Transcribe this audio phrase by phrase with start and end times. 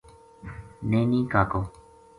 [0.89, 1.61] نی نی کاکو